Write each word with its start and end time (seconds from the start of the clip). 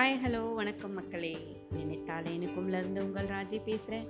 Hi 0.00 0.20
hello 0.24 0.54
வணக்கம் 0.54 0.92
மக்களே. 0.92 1.36
நினைத்தாலே 1.72 2.36
எனக்கும்லேருந்து 2.38 3.00
உங்கள் 3.00 3.26
ராஜி 3.26 3.62
பேசுகிறேன் 3.64 4.08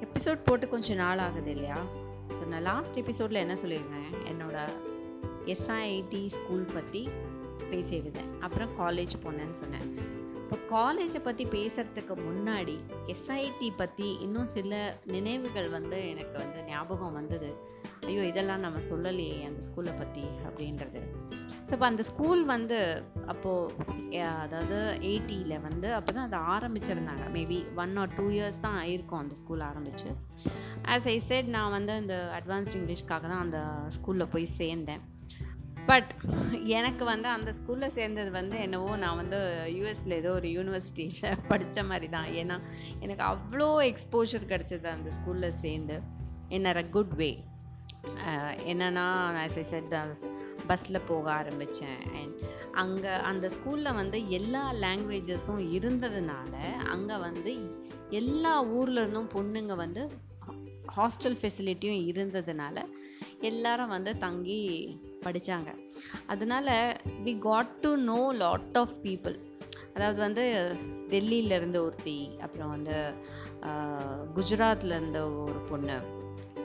எபிசோட் 0.00 0.38
போட்டு 0.44 0.68
கொஞ்சம் 0.68 0.96
நாள் 0.96 1.18
ஆகுது 1.18 1.50
இல்லையா? 1.50 1.86
ஸோ 2.28 2.46
நான் 2.46 2.62
லாஸ்ட் 2.62 2.96
எபிசோடில் 2.96 3.36
என்ன 3.36 3.52
சொல்லியிருந்தேன்? 3.52 4.12
என்னோட 4.24 4.58
எஸ்ஐஐடி 5.46 6.26
ஸ்கூல் 6.26 6.64
பற்றி 6.74 7.08
பேசியிருந்தேன். 7.70 8.38
அப்புறம் 8.40 8.78
காலேஜ் 8.78 9.10
போனேன்னு 9.24 9.50
சொன்னேன். 9.50 10.19
இப்போ 10.50 10.64
காலேஜை 10.70 11.18
பற்றி 11.26 11.44
பேசுகிறதுக்கு 11.52 12.14
முன்னாடி 12.28 12.74
எஸ்ஐடி 13.12 13.68
பற்றி 13.80 14.08
இன்னும் 14.24 14.48
சில 14.54 14.78
நினைவுகள் 15.16 15.68
வந்து 15.74 15.98
எனக்கு 16.12 16.36
வந்து 16.42 16.60
ஞாபகம் 16.70 17.16
வந்தது. 17.18 17.50
ஐயோ 18.08 18.22
இதெல்லாம் 18.30 18.64
நம்ம 18.64 18.78
சொல்லலையே 18.88 19.36
அந்த 19.48 19.60
ஸ்கூலை 19.66 19.92
பற்றி 20.00 20.24
அப்படின்றது. 20.48 21.02
ஸோ 21.66 21.70
இப்போ 21.76 21.86
அந்த 21.90 22.04
ஸ்கூல் 22.10 22.42
வந்து 22.54 22.78
அப்போது 23.34 24.24
அதாவது 24.46 24.80
எயிட்டியில் 25.10 25.62
வந்து 25.68 25.88
அப்போ 25.98 26.10
தான் 26.18 26.28
அதை 26.28 26.40
ஆரம்பிச்சிருந்தாங்க. 26.56 27.24
Maybe 27.36 27.60
one 27.84 27.94
or 28.02 28.16
two 28.18 28.26
years 28.38 28.60
தான் 28.66 28.78
ஆயிருக்கும் 28.82 29.22
அந்த 29.22 29.36
ஸ்கூல் 29.42 29.64
ஆரம்பிச்சு. 29.70 30.10
ஆஸ் 30.94 31.08
ஐ 31.14 31.16
செட் 31.30 31.54
நான் 31.58 31.74
வந்து 31.78 31.94
அந்த 32.02 32.16
அட்வான்ஸ்ட் 32.40 32.78
இங்கிலீஷ்க்காக 32.80 33.24
தான் 33.32 33.44
அந்த 33.46 33.60
ஸ்கூலில் 33.98 34.32
போய் 34.34 34.54
சேர்ந்தேன். 34.58 35.04
பட் 35.86 36.10
எனக்கு 36.64 37.04
வந்து 37.04 37.28
அந்த 37.28 37.52
ஸ்கூலில் 37.52 37.86
சேர்ந்தது 37.86 38.30
வந்து 38.30 38.58
என்னவோ 38.60 38.96
நான் 38.96 39.16
வந்து 39.16 39.66
யூஎஸில் 39.68 40.14
ஏதோ 40.14 40.32
ஒரு 40.32 40.48
யூனிவர்சிட்டியில் 40.48 41.38
படித்த 41.48 41.82
மாதிரி 41.82 42.08
தான். 42.08 42.26
ஏன்னா 42.26 42.60
எனக்கு 43.00 43.24
அவ்வளோ 43.24 43.92
எக்ஸ்போஷர் 43.92 44.46
கிடச்சிது 44.48 44.84
அந்த 44.84 45.10
ஸ்கூலில் 45.10 45.48
சேர்ந்து. 45.48 46.00
என்ன 46.48 46.72
அ 46.72 46.82
குட் 46.82 47.14
வே 47.14 47.44
என்னென்னா 48.66 49.06
ஆஸ் 49.36 49.60
செட் 49.60 49.94
பஸ்ஸில் 50.66 51.06
போக 51.06 51.32
ஆரம்பித்தேன் 51.32 52.00
அண்ட் 52.14 52.34
அங்கே 52.72 53.08
அந்த 53.08 53.48
ஸ்கூலில் 53.48 53.94
வந்து 53.94 54.28
எல்லா 54.28 54.72
லாங்குவேஜஸும் 54.72 55.78
இருந்ததுனால 55.78 56.54
அங்கே 56.84 57.16
வந்து 57.16 57.70
எல்லா 58.10 58.64
ஊர்லேருந்தும் 58.64 59.32
பொண்ணுங்க 59.34 59.74
வந்து 59.74 60.08
ஹாஸ்டல் 60.96 61.36
ஃபெசிலிட்டியும் 61.42 62.04
இருந்ததுனால 62.06 62.84
எல்லாரும் 63.40 63.88
வந்து 63.88 64.18
தங்கி 64.18 65.00
படித்தாங்க 65.24 65.70
அதனால் 66.26 66.72
we 67.24 67.38
got 67.38 67.72
to 67.80 67.96
know 67.96 68.32
lot 68.32 68.78
of 68.78 68.94
people 69.02 69.36
அதாவது 69.94 70.20
வந்து 70.20 70.44
டெல்லியிலேருந்து 71.10 71.78
ஒருத்தி 71.84 72.18
அப்புறம் 72.40 72.68
வந்து 72.68 72.96
குஜராத்தில் 74.34 74.92
இருந்த 74.98 75.20
ஒரு 75.30 75.60
பொண்ணு. 75.70 75.96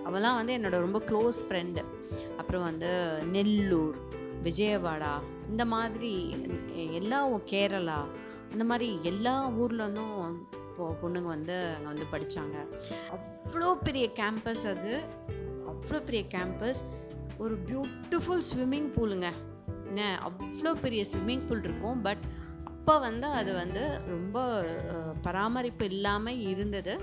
அவெல்லாம் 0.05 0.35
வந்து 0.35 0.53
என்னோட 0.57 0.77
ரொம்ப 0.79 0.99
க்ளோஸ் 1.09 1.39
ஃப்ரெண்டு 1.47 1.81
அப்புறம் 2.37 2.63
வந்து 2.63 2.91
நெல்லூர் 3.25 3.97
விஜயவாடா 4.43 5.13
இந்த 5.49 5.65
மாதிரி 5.65 6.11
எல்லா 6.93 7.19
கேரளா 7.29 7.99
இந்த 8.51 8.63
மாதிரி 8.63 8.99
எல்லா 9.03 9.49
ஊர்லேருந்தும் 9.49 10.19
இப்போ 10.69 10.95
பொண்ணுங்க 11.03 11.29
வந்து 11.37 11.55
அங்கே 11.75 11.87
வந்து 11.87 12.05
படித்தாங்க 12.11 12.55
அவ்வளோ 13.15 13.69
பெரிய 13.83 14.05
கேம்பஸ் 14.15 14.65
அது. 14.67 14.93
அவ்வளோ 15.69 15.99
பெரிய 16.03 16.23
கேம்பஸ் 16.29 16.81
ஒரு 17.43 17.55
பியூட்டிஃபுல் 17.69 18.43
ஸ்விம்மிங் 18.49 18.89
பூலுங்க 18.95 19.29
என்ன 19.89 20.01
அவ்வளோ 20.27 20.71
பெரிய 20.85 21.01
ஸ்விம்மிங் 21.11 21.45
பூல் 21.47 21.65
இருக்கும். 21.67 21.99
பட் 22.07 22.23
அப்போ 22.69 22.93
வந்து 23.05 23.27
அது 23.39 23.51
வந்து 23.53 23.83
ரொம்ப 24.13 24.37
பராமரிப்பு 25.25 25.85
இல்லாமல் 25.85 26.41
இருந்தது. 26.51 26.93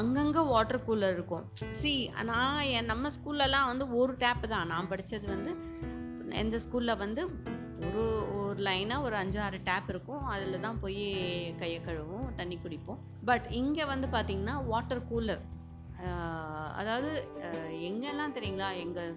அங்கங்கே 0.00 0.42
வாட்டர் 0.52 0.84
கூலர் 0.88 1.14
இருக்கும். 1.16 1.44
சி 1.80 1.92
நான் 2.30 2.60
என் 2.76 2.90
நம்ம 2.92 3.10
ஸ்கூல்லலாம் 3.16 3.70
வந்து 3.70 3.84
ஒரு 4.00 4.12
டேப்பு 4.24 4.46
தான். 4.54 4.70
நான் 4.72 4.90
படித்தது 4.92 5.26
வந்து 5.34 5.52
எந்த 6.42 6.56
ஸ்கூலில் 6.64 7.00
வந்து 7.04 7.22
ஒரு 7.88 8.04
ஒரு 8.38 8.60
லைனாக 8.66 9.06
ஒரு 9.06 9.16
அஞ்சு 9.22 9.38
ஆறு 9.46 9.58
டேப் 9.68 9.88
இருக்கும். 9.92 10.22
அதில் 10.34 10.64
தான் 10.66 10.80
போய் 10.82 11.04
கையை 11.60 11.78
கழுவும் 11.86 12.28
தண்ணி 12.40 12.58
குடிப்போம். 12.64 13.00
பட் 13.30 13.46
இங்கே 13.60 13.84
வந்து 13.92 14.08
பார்த்திங்கன்னா 14.16 14.56
வாட்டர் 14.72 15.06
கூலர் 15.10 15.42
அதாவது 16.80 17.10
எங்கெல்லாம் 17.88 18.34
தெரியுங்களா? 18.36 18.68
எங்கள் 18.84 19.12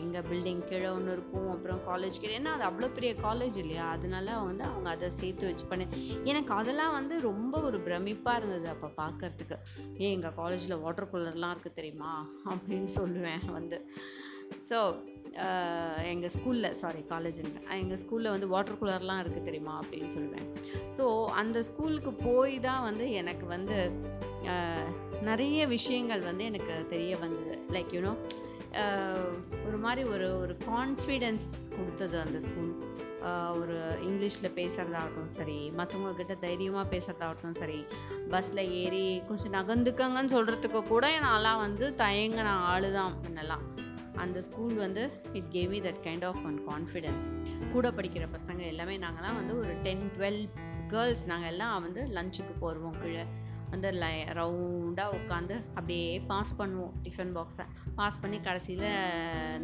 எங்கள் 0.00 0.26
பில்டிங் 0.28 0.62
கீழே 0.68 0.88
ஒன்று 0.96 1.14
இருக்கும் 1.16 1.48
அப்புறம் 1.54 1.80
காலேஜ் 1.88 2.18
கீழே. 2.20 2.34
ஏன்னா 2.40 2.52
அது 2.56 2.64
அவ்வளோ 2.68 2.88
பெரிய 2.96 3.10
காலேஜ் 3.26 3.56
இல்லையா? 3.62 3.86
அதனால 3.96 4.36
வந்து 4.48 4.64
அவங்க 4.70 4.88
அதை 4.94 5.08
சேர்த்து 5.20 5.48
வச்சு 5.50 5.66
பண்ணி 5.70 5.86
எனக்கு 6.32 6.52
அதெல்லாம் 6.60 6.96
வந்து 6.98 7.14
ரொம்ப 7.28 7.60
ஒரு 7.68 7.80
பிரமிப்பாக 7.86 8.40
இருந்தது 8.40 8.68
அப்போ 8.74 8.90
பார்க்கறதுக்கு 9.02 9.56
ஏன் 10.02 10.14
எங்கள் 10.16 10.36
காலேஜில் 10.40 10.82
வாட்டர் 10.84 11.10
கூலர்லாம் 11.12 11.54
இருக்குது 11.54 11.78
தெரியுமா? 11.80 12.12
அப்படின்னு 12.52 12.90
சொல்லுவேன் 12.98 13.46
வந்து. 13.58 13.78
ஸோ 14.70 14.78
எங்கள் 16.12 16.32
ஸ்கூலில் 16.36 16.76
சாரி 16.80 17.02
காலேஜ் 17.12 17.38
எங்கள் 17.82 18.00
ஸ்கூலில் 18.02 18.34
வந்து 18.34 18.48
வாட்டர் 18.54 18.80
கூலர்லாம் 18.80 19.22
இருக்குது 19.22 19.48
தெரியுமா? 19.48 19.74
அப்படின்னு 19.82 20.10
சொல்லுவேன். 20.16 20.48
ஸோ 20.96 21.04
அந்த 21.42 21.58
ஸ்கூலுக்கு 21.68 22.12
போய் 22.26 22.56
தான் 22.68 22.84
வந்து 22.88 23.06
எனக்கு 23.20 23.46
வந்து 23.56 23.78
நிறைய 25.28 25.66
விஷயங்கள் 25.76 26.22
வந்து 26.28 26.44
எனக்கு 26.50 26.74
தெரிய 26.94 27.12
வந்தது. 27.24 27.54
லைக் 27.74 27.92
யூனோ 27.96 28.14
ஒரு 29.66 29.78
மாதிரி 29.84 30.02
ஒரு 30.14 30.28
ஒரு 30.42 30.54
கான்ஃபிடென்ஸ் 30.70 31.48
கொடுத்தது 31.76 32.16
அந்த 32.24 32.38
ஸ்கூல் 32.46 32.72
ஒரு 33.60 33.76
இங்கிலீஷில் 34.06 34.54
பேசுகிறதாகட்டும் 34.56 35.32
சரி 35.34 35.58
மற்றவங்கக்கிட்ட 35.78 36.34
தைரியமாக 36.46 36.86
பேசுகிறதாகட்டும் 36.94 37.58
சரி 37.60 37.80
பஸ்ஸில் 38.32 38.62
ஏறி 38.80 39.04
கொஞ்சம் 39.28 39.54
நகர்ந்துக்கங்கன்னு 39.58 40.34
சொல்கிறதுக்கு 40.36 40.80
கூட 40.92 41.10
நான்லாம் 41.26 41.62
வந்து 41.66 41.88
தயங்கின 42.02 42.54
ஆள் 42.70 42.88
தான் 42.98 43.14
முன்னெல்லாம். 43.20 43.64
அந்த 44.22 44.38
ஸ்கூல் 44.46 44.74
வந்து 44.84 45.02
it 45.38 45.50
gave 45.54 45.70
me 45.74 45.78
that 45.86 46.02
kind 46.06 46.26
of 46.30 46.40
one 46.48 46.58
confidence 46.70 47.28
கூட 47.74 47.86
படிக்கிற 47.98 48.24
பசங்க 48.36 48.60
எல்லாமே 48.72 48.96
நாங்கள்லாம் 49.04 49.38
வந்து 49.40 49.54
ஒரு 49.62 49.74
டென் 49.86 50.04
டுவெல் 50.16 50.42
கேர்ள்ஸ் 50.94 51.24
நாங்கள் 51.30 51.50
எல்லாம் 51.52 51.76
வந்து 51.86 52.02
லஞ்சுக்கு 52.16 52.54
போடுவோம் 52.64 52.98
கீழே. 53.02 53.24
வந்து 53.72 53.88
லை 54.02 54.14
ரவுண்டாக 54.38 55.16
உட்காந்து 55.18 55.54
அப்படியே 55.76 56.08
பாஸ் 56.30 56.52
பண்ணுவோம் 56.58 56.92
டிஃபன் 57.04 57.32
பாக்ஸை 57.36 57.64
பாஸ் 57.98 58.20
பண்ணி 58.22 58.38
கடைசியில் 58.46 58.86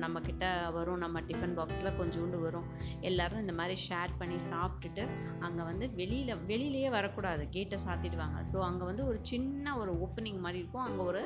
நம்மக்கிட்ட 0.03 0.45
வரும் 0.77 1.03
நம்ம 1.05 1.21
டிஃபன் 1.29 1.55
பாக்ஸில் 1.59 1.97
கொஞ்சோண்டு 2.01 2.39
வரும். 2.47 2.69
எல்லோரும் 3.09 3.43
இந்த 3.45 3.55
மாதிரி 3.61 3.77
ஷேர் 3.89 4.13
பண்ணி 4.21 4.39
சாப்பிட்டுட்டு 4.51 5.05
அங்கே 5.47 5.63
வந்து 5.71 5.89
வெளியில் 6.01 6.35
வெளியிலேயே 6.51 6.91
வரக்கூடாது. 6.97 7.45
கேட்டை 7.57 7.79
சாத்திடுவாங்க. 7.87 8.41
ஸோ 8.53 8.59
அங்கே 8.69 8.85
வந்து 8.91 9.05
ஒரு 9.11 9.19
சின்ன 9.33 9.77
ஒரு 9.83 9.93
ஓப்பனிங் 10.07 10.43
மாதிரி 10.47 10.61
இருக்கும். 10.63 10.87
அங்கே 10.89 11.05
ஒரு 11.11 11.23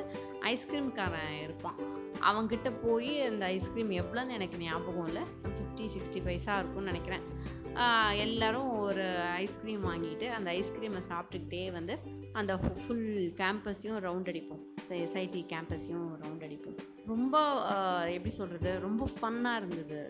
ஐஸ்கிரீம்காரன் 0.52 1.34
இருப்பான். 1.46 1.78
அவங்கக்கிட்ட 2.30 2.70
போய் 2.84 3.12
அந்த 3.30 3.44
ஐஸ்கிரீம் 3.56 3.92
எவ்வளோன்னு 4.02 4.36
எனக்கு 4.38 4.58
ஞாபகம் 4.66 5.08
இல்லை. 5.10 5.24
சம் 5.42 5.56
ஃபிஃப்டி 5.58 5.86
சிக்ஸ்டி 5.96 6.22
பைசா 6.28 6.54
இருக்கும்னு 6.62 6.92
நினைக்கிறேன். 6.92 7.24
எல்லோரும் 8.24 8.70
ஒரு 8.86 9.04
ஐஸ்கிரீம் 9.44 9.84
வாங்கிட்டு 9.90 10.26
அந்த 10.38 10.48
ஐஸ்கிரீமை 10.58 11.00
சாப்பிட்டுக்கிட்டே 11.10 11.62
வந்து 11.76 11.94
அந்த 12.40 12.52
ஃபுல் 12.86 13.32
கேம்பஸையும் 13.36 13.98
ரவுண்ட் 14.06 14.30
அடிப்போம். 14.32 14.62
எஸ்ஐடி 14.88 15.40
கேம்பஸையும் 15.52 16.08
ரவுண்ட் 16.22 16.31
ரொம்ப 17.10 17.36
எப்படி 18.16 18.32
சொல்கிறது 18.38 18.72
ரொம்ப 18.84 19.06
ஃபன்னாக 19.14 19.60
இருந்தது. 19.60 20.00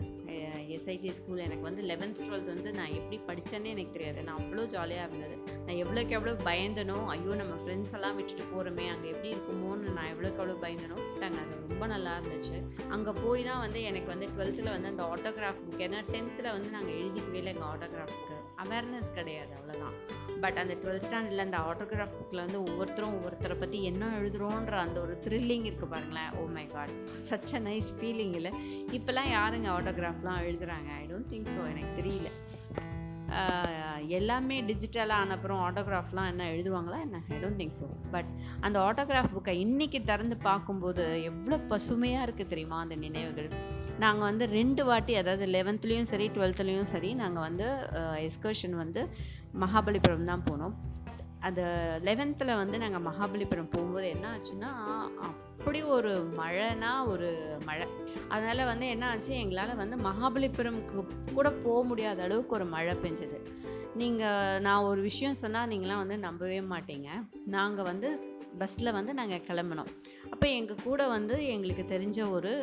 எஸ்ஐடி 0.75 1.09
ஸ்கூல் 1.17 1.41
எனக்கு 1.45 1.65
வந்து 1.67 1.81
லெவன்த் 1.89 2.21
டுவெல்த் 2.25 2.51
வந்து 2.51 2.69
நான் 2.77 2.93
எப்படி 2.99 3.17
படித்தேன்னே 3.29 3.71
எனக்கு 3.75 3.95
தெரியாது. 3.95 4.19
நான் 4.27 4.39
அவ்வளோ 4.41 4.63
ஜாலியாக 4.73 5.07
இருந்தது. 5.07 5.35
நான் 5.65 5.79
எவ்வளோக்கு 5.83 6.15
எவ்வளோ 6.17 6.33
பயந்தனோ 6.49 6.97
ஐயோ 7.13 7.33
நம்ம 7.41 7.55
ஃப்ரெண்ட்ஸ் 7.61 7.93
எல்லாம் 7.97 8.15
விட்டுட்டு 8.19 8.45
போகிறோமே 8.53 8.85
அங்கே 8.93 9.09
எப்படி 9.13 9.29
இருக்குமோன்னு 9.35 9.95
நான் 9.97 10.11
எவ்வளோக்கு 10.13 10.41
எவ்வளோ 10.43 10.57
பயந்தனோ 10.65 10.97
விட்டாங்க. 11.01 11.39
அது 11.45 11.59
ரொம்ப 11.65 11.87
நல்லா 11.93 12.13
இருந்துச்சு. 12.19 12.57
அங்கே 12.95 13.13
போய் 13.23 13.47
தான் 13.49 13.61
வந்து 13.65 13.81
எனக்கு 13.89 14.09
வந்து 14.13 14.29
டுவெல்த்தில் 14.35 14.73
வந்து 14.75 14.91
அந்த 14.93 15.03
ஆட்டோகிராஃப் 15.13 15.61
புக் 15.65 15.83
ஏன்னா 15.87 16.01
டென்த்தில் 16.13 16.53
வந்து 16.55 16.71
நாங்கள் 16.77 16.97
எழுதிக்கவே 17.01 17.39
இல்லை 17.41 17.53
எங்கள் 17.55 17.69
ஆட்டோகிராஃப் 17.73 18.15
புக்கு 18.17 18.37
அவேர்னஸ் 18.65 19.11
கிடையாது 19.19 19.53
அவ்வளோதான் 19.59 19.95
பட் 20.43 20.57
அந்த 20.61 20.73
டுவெல்த் 20.81 21.05
ஸ்டாண்டர்டில் 21.07 21.45
அந்த 21.45 21.59
ஆட்டோகிராஃப் 21.69 22.15
புக்கில் 22.19 22.43
வந்து 22.45 22.59
ஒவ்வொருத்தரும் 22.67 23.15
ஒவ்வொருத்தரை 23.17 23.55
பற்றி 23.61 23.77
என்ன 23.91 24.09
எழுதுகிறோன்ற 24.19 24.77
அந்த 24.85 24.97
ஒரு 25.05 25.13
த்ரில்லிங் 25.25 25.65
இருக்குது 25.69 25.91
பாருங்களேன். 25.93 26.31
ஓ 26.39 26.43
my 26.57 26.65
God 26.75 26.82
such 27.27 27.53
a 27.59 27.61
nice 27.69 27.89
feeling 27.99 28.35
இல்லை 28.39 28.51
இப்போல்லாம் 28.97 29.31
யாருங்க 29.37 29.69
ஆட்டோகிராஃப்லாம் 29.77 30.41
எழுதுகிறாங்க 30.47 30.89
ஐ 31.01 31.05
டோன்ட் 31.11 31.29
திங்க் 31.33 31.51
ஸோ 31.55 31.61
எனக்கு 31.73 31.93
தெரியல. 32.01 32.29
எல்லாமே 34.17 34.55
டிஜிட்டலாக 34.69 35.23
ஆனப்புறம் 35.23 35.61
ஆட்டோகிராஃப்லாம் 35.67 36.27
என்ன 36.31 36.47
எழுதுவாங்களா 36.53 36.97
என்ன? 37.05 37.21
I 37.33 37.37
don't 37.43 37.59
think 37.61 37.77
so 37.79 37.87
but 38.15 38.29
அந்த 38.65 38.77
ஆட்டோகிராஃப் 38.87 39.33
புக்கை 39.35 39.55
இன்றைக்கி 39.65 39.99
திறந்து 40.09 40.35
பார்க்கும்போது 40.49 41.03
எவ்வளோ 41.29 41.57
பசுமையாக 41.71 42.25
இருக்குது 42.27 42.51
தெரியுமா 42.53 42.79
அந்த 42.85 42.95
நினைவுகள்? 43.05 43.49
நாங்கள் 44.03 44.27
வந்து 44.29 44.45
ரெண்டு 44.57 44.83
வாட்டி 44.89 45.15
அதாவது 45.21 45.45
லெவன்த்துலேயும் 45.55 46.09
சரி 46.11 46.27
டுவெல்த்துலேயும் 46.35 46.89
சரி 46.93 47.11
நாங்கள் 47.21 47.45
வந்து 47.47 47.67
எக்ஸ்கர்ஷன் 48.27 48.75
வந்து 48.83 49.03
மகாபலிபுரம் 49.63 50.29
தான் 50.31 50.45
போனோம். 50.49 50.75
அது 51.47 51.63
லெவன்த்தில் 52.07 52.59
வந்து 52.61 52.77
நாங்கள் 52.79 53.05
மகாபலிபுரம் 53.07 53.69
போகும்போது 53.69 54.07
என்ன 54.09 54.25
ஆச்சுன்னா 54.33 54.71
அப்படி 55.29 55.81
ஒரு 55.95 56.11
மழைனா 56.37 56.91
ஒரு 57.05 57.29
மழை. 57.65 57.87
அதனால் 58.27 58.65
வந்து 58.65 58.87
என்ன 58.87 59.07
ஆச்சு 59.09 59.33
எங்களால் 59.35 59.75
வந்து 59.75 59.97
மகாபலிபுரம்க்கு 59.97 61.03
கூட 61.33 61.51
போக 61.51 61.79
முடியாத 61.83 62.23
அளவுக்கு 62.23 62.55
ஒரு 62.55 62.65
மழை 62.65 62.95
பெஞ்சது. 62.95 63.39
நீங்கள் 63.95 64.61
நான் 64.61 64.87
ஒரு 64.91 65.01
விஷயம் 65.01 65.33
சொன்னால் 65.33 65.69
நீங்களாம் 65.69 66.03
வந்து 66.03 66.17
நம்பவே 66.17 66.59
மாட்டீங்க. 66.73 67.09
நாங்கள் 67.45 67.89
வந்து 67.91 68.09
பஸ்ஸில் 68.59 68.91
வந்து 68.91 69.13
நாங்கள் 69.13 69.45
கிளம்பினோம். 69.49 69.91
அப்போ 70.31 70.47
எங்கள் 70.59 70.83
கூட 70.83 71.07
வந்து 71.07 71.37
எங்களுக்கு 71.47 71.85
தெரிஞ்ச 71.95 72.29
ஒரு 72.29 72.53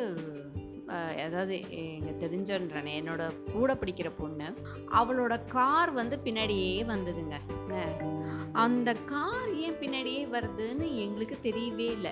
ஏதாவது 1.23 1.41
அதாவது 1.41 1.55
எங்கள் 1.95 2.17
தெரிஞ்சன்றனே 2.23 2.93
என்னோட 3.01 3.23
கூட 3.53 3.73
பிடிக்கிற 3.73 4.09
பொண்ணு 4.17 4.47
அவளோட 4.91 5.33
கார் 5.45 5.91
வந்து 5.91 6.15
பின்னாடியே 6.25 6.73
வந்ததுங்க. 6.85 7.37
அந்த 8.53 8.93
கார் 8.93 9.55
ஏன் 9.55 9.79
பின்னாடியே 9.79 10.23
வருதுன்னு 10.35 10.95
எங்களுக்கு 10.95 11.37
தெரியவே 11.43 11.87
இல்லை. 11.97 12.11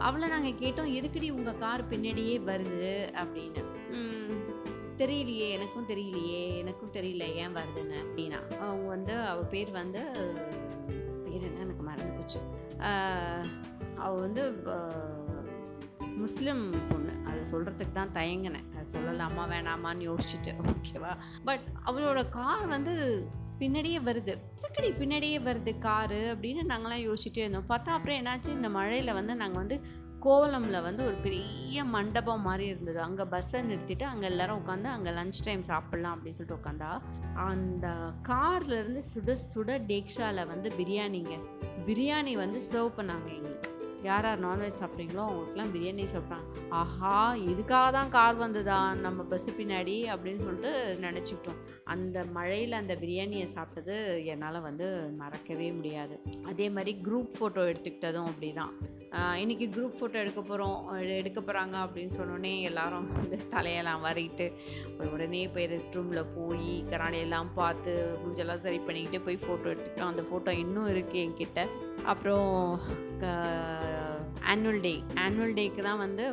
அவளை 0.00 0.28
நாங்கள் 0.28 0.58
கேட்டோம் 0.58 0.92
எதுக்கடி 0.98 1.30
உங்கள் 1.30 1.58
கார் 1.58 1.88
பின்னாடியே 1.88 2.36
வருது? 2.50 2.94
அப்படின்னு. 3.22 3.62
தெரியலையே 4.98 5.50
எனக்கும் 5.50 5.88
தெரியலையே 5.88 6.56
எனக்கும் 6.56 6.92
தெரியல 6.92 7.22
ஏன் 7.34 7.54
வருதுன்னு? 7.54 7.96
அப்படின்னா 8.04 8.56
அவங்க 8.58 8.88
வந்து 8.88 9.14
அவள் 9.16 9.44
பேர் 9.44 9.70
வந்து 9.70 10.02
பேர் 11.24 11.46
என்ன? 11.48 11.60
எனக்கு 11.60 11.82
மறந்து 11.82 12.12
போச்சு. 12.12 12.40
அவள் 13.96 14.20
வந்து 14.20 14.44
முஸ்லீம் 16.16 16.74
பொண்ணு. 16.88 17.12
அது 17.24 17.40
சொல்கிறதுக்கு 17.52 17.92
தான் 17.92 18.14
தயங்கினேன். 18.14 18.68
அது 18.76 18.90
சொல்லலாமா 18.92 19.44
வேணாமான்னு 19.52 20.06
யோசிச்சுட்டு. 20.10 20.52
ஓகேவா? 20.72 21.16
பட் 21.44 21.64
அவளோட 21.86 22.28
கார் 22.28 22.66
வந்து 22.66 22.94
பின்னாடியே 23.58 23.98
வருது. 23.98 24.38
தக்கடி 24.60 24.90
பின்னாடியே 24.90 25.40
வருது 25.40 25.78
காரு 25.78 26.36
அப்படின்னு 26.40 26.60
நாங்களாம் 26.68 27.04
யோசிச்சுட்டே 27.08 27.38
இருந்தோம். 27.38 27.68
பார்த்தா 27.68 27.94
அப்புறம் 27.96 28.16
என்னாச்சு? 28.16 28.48
இந்த 28.48 28.68
மழையில் 28.68 29.12
வந்து 29.12 29.36
நாங்கள் 29.36 29.56
வந்து 29.56 29.80
கோலமில் 30.20 30.82
வந்து 30.82 31.04
ஒரு 31.04 31.14
பெரிய 31.14 31.84
மண்டபம் 31.84 32.42
மாதிரி 32.42 32.66
இருந்தது. 32.66 33.00
அங்கே 33.00 33.22
பஸ்ஸை 33.22 33.60
நிறுத்திட்டு 33.60 34.02
அங்கே 34.02 34.26
எல்லாரும் 34.26 34.66
உட்காந்து 34.66 34.84
அங்கே 34.84 35.10
லஞ்ச் 35.10 35.42
டைம் 35.44 35.60
சாப்பிட்லாம் 35.60 36.14
அப்படின்னு 36.14 36.30
சொல்லிட்டு 36.30 36.70
உட்காந்தா 36.70 37.00
அந்த 37.34 37.88
கார்லேருந்து 38.28 39.02
சுட 39.14 39.36
சுட 39.54 39.80
டேக்ஷாவில் 39.92 40.46
வந்து 40.46 40.72
பிரியாணிங்க. 40.78 41.38
பிரியாணி 41.86 42.32
வந்து 42.32 42.60
சர்வ் 42.72 42.92
பண்ணாங்க 42.96 43.32
எங்களுக்கு. 43.32 43.73
யார் 44.08 44.26
யார் 44.28 44.44
நான்வெஜ் 44.46 44.80
சாப்பிட்றீங்களோ 44.80 45.22
அவங்களுக்குலாம் 45.26 45.72
பிரியாணி 45.74 46.06
சாப்பிட்றாங்க. 46.14 46.48
ஆஹா 46.80 47.12
இதுக்காக 47.50 47.86
தான் 47.98 48.12
கார் 48.16 48.40
வந்ததா? 48.42 48.80
நம்ம 49.04 49.22
பஸ்ஸு 49.30 49.52
பின்னாடி 49.60 49.96
அப்படின்னு 50.14 50.42
சொல்லிட்டு 50.46 50.72
நினச்சிக்கிட்டோம். 51.06 51.60
அந்த 51.94 52.24
மழையில் 52.36 52.80
அந்த 52.80 52.94
பிரியாணியை 53.02 53.46
சாப்பிட்டது 53.56 53.96
என்னால் 54.32 54.66
வந்து 54.68 54.88
மறக்கவே 55.22 55.68
முடியாது. 55.78 56.16
அதே 56.52 56.68
மாதிரி 56.76 56.94
குரூப் 57.06 57.32
ஃபோட்டோ 57.38 57.64
எடுத்துக்கிட்டதும் 57.70 58.28
அப்படி 58.32 58.50
தான் 58.60 58.74
இன்றைக்கி 59.42 59.66
குரூப் 59.74 59.96
ஃபோட்டோ 59.98 60.16
எடுக்க 60.22 60.40
போகிறோம் 60.40 60.78
எடுக்க 61.18 61.40
போகிறாங்க 61.40 61.76
அப்படின்னு 61.84 62.14
சொன்னோடனே 62.16 62.52
எல்லாரும் 62.68 63.06
வந்து 63.18 63.36
தலையெல்லாம் 63.52 64.04
வரிட்டு 64.06 64.46
உடனே 65.14 65.42
போய் 65.54 65.68
ரெஸ்ட் 65.74 65.96
ரூமில் 65.98 66.30
போய் 66.36 66.72
கண்ணாடியெல்லாம் 66.92 67.52
பார்த்து 67.60 67.92
மூஞ்செல்லாம் 68.22 68.62
சரி 68.64 68.80
பண்ணிக்கிட்டு 68.88 69.20
போய் 69.26 69.42
ஃபோட்டோ 69.44 69.70
எடுத்துக்கிட்டோம். 69.72 70.12
அந்த 70.14 70.24
ஃபோட்டோ 70.30 70.54
இன்னும் 70.64 70.90
இருக்குது 70.94 71.22
என்கிட்ட. 71.26 71.62
அப்புறம் 72.12 72.50
ஆனுவல் 74.52 74.82
டே 74.86 74.94
ஆனுவல் 75.26 75.56
டேக்கு 75.60 75.82
தான் 75.90 76.02
வந்து 76.06 76.26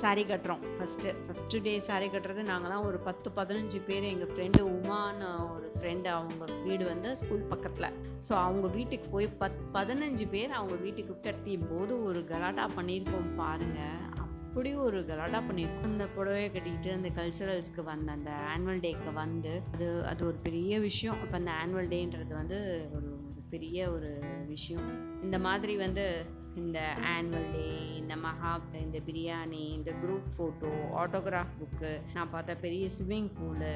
saree 0.00 0.24
கட்டுறோம். 0.30 0.60
ஃபஸ்ட்டு 0.78 1.12
ஃபஸ்ட்டு 1.24 1.60
டே 1.66 1.72
saree 1.86 2.08
கட்டுறது 2.12 2.42
நாங்களாம் 2.50 2.84
ஒரு 2.88 2.98
பத்து 3.06 3.28
பதினஞ்சு 3.38 3.78
பேர் 3.86 4.04
எங்கள் 4.10 4.30
ஃப்ரெண்டு 4.32 4.60
உமான்னு 4.74 5.28
ஒரு 5.54 5.68
ஃப்ரெண்டு 5.78 6.08
அவங்க 6.16 6.46
வீடு 6.66 6.84
வந்து 6.90 7.10
ஸ்கூல் 7.22 7.42
பக்கத்தில். 7.52 7.88
ஸோ 8.26 8.32
அவங்க 8.44 8.66
வீட்டுக்கு 8.76 9.08
போய் 9.16 9.28
பத் 9.42 9.58
பதினஞ்சு 9.76 10.26
பேர் 10.34 10.56
அவங்க 10.58 10.76
வீட்டுக்கு 10.84 11.16
கட்டியும் 11.26 11.66
போது 11.72 11.96
ஒரு 12.08 12.22
கலாட்டா 12.32 12.66
பண்ணியிருக்கோம் 12.78 13.28
பாருங்கள் 13.42 13.98
அப்படி 14.24 14.70
ஒரு 14.86 15.00
கலாட்டா 15.10 15.40
பண்ணியிருக்கோம். 15.48 15.90
அந்த 15.92 16.06
புடவையை 16.16 16.48
கட்டிக்கிட்டு 16.54 16.92
அந்த 16.98 17.10
கல்ச்சரல்ஸ்க்கு 17.18 17.84
வந்த 17.92 18.10
அந்த 18.18 18.32
ஆனுவல் 18.54 18.82
டேக்கு 18.86 19.12
வந்து 19.22 19.54
அது 19.74 19.88
அது 20.12 20.22
ஒரு 20.30 20.38
பெரிய 20.48 20.80
விஷயம். 20.88 21.20
அப்போ 21.24 21.36
அந்த 21.42 21.52
ஆனுவல் 21.62 21.92
டேன்றது 21.94 22.34
வந்து 22.40 22.60
ஒரு 22.98 23.10
பெரிய 23.54 23.90
ஒரு 23.96 24.10
விஷயம். 24.54 24.88
இந்த 25.26 25.38
மாதிரி 25.48 25.76
வந்து 25.86 26.06
இந்த 26.56 26.78
ஆனுவல் 27.10 27.50
டே 27.52 27.66
இந்த 27.96 28.14
மஹாப்ஸ் 28.16 28.76
இந்த 28.76 28.98
பிரியாணி 29.06 29.64
இந்த 29.72 29.90
குரூப் 30.02 30.28
ஃபோட்டோ 30.34 30.70
ஆட்டோகிராஃப் 30.96 31.56
புக்கு 31.58 31.92
நான் 32.14 32.30
பார்த்த 32.30 32.56
பெரிய 32.60 32.86
ஸ்விம்மிங் 32.88 33.30
பூலு 33.30 33.74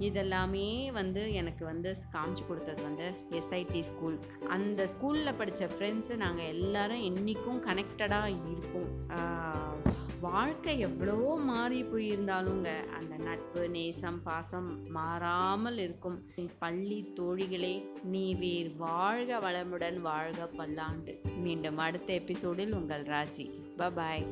இதெல்லாமே 0.00 0.68
வந்து 0.90 1.34
எனக்கு 1.34 1.64
வந்து 1.64 1.90
காமிச்சு 2.12 2.44
கொடுத்தது 2.46 2.82
வந்து 2.82 3.08
எஸ்ஐடி 3.36 3.82
ஸ்கூல் 3.82 4.16
அந்த 4.48 4.86
ஸ்கூலில் 4.86 5.36
படித்த 5.36 5.68
ஃப்ரெண்ட்ஸு 5.74 6.16
நாங்கள் 6.16 6.50
எல்லாரும் 6.54 7.04
என்றைக்கும் 7.04 7.60
கனெக்டடாக 7.60 8.34
இருக்கோம் 8.46 8.90
வாழ்க்கை 10.24 10.74
எவ்வளோ 10.78 11.16
மாறி 11.44 11.80
போயிருந்தாலுங்க 11.82 12.68
அந்த 12.98 13.14
நட்பு 13.24 13.62
நேசம் 13.68 14.20
பாசம் 14.22 14.70
மாறாமல் 14.90 15.78
இருக்கும். 15.78 16.18
பள்ளி 16.58 16.98
தோழிகளே 17.14 17.74
நீ 18.04 18.24
வேர் 18.34 18.72
வாழ்க 18.76 19.40
வளமுடன் 19.46 20.00
வாழ்க 20.00 20.46
பல்லாண்டு. 20.46 21.20
மீண்டும் 21.36 21.78
அடுத்த 21.78 22.12
எபிசோடில் 22.12 22.74
உங்கள் 22.74 23.04
ராஜி. 23.04 23.46
பபாய். 23.78 24.26